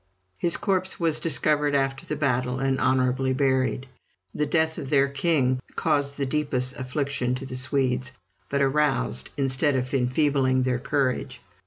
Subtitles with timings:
[0.39, 3.87] His corpse was discovered after the battle, and honorably buried.
[4.33, 8.11] The death of their king caused the deepest affliction to the Swedes,
[8.49, 11.39] but aroused instead of enfeebling their courage.